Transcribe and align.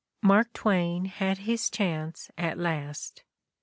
Mark 0.23 0.51
Twain 0.53 1.05
had 1.05 1.37
his 1.37 1.69
chance 1.69 2.31
at 2.35 2.57
last 2.57 3.21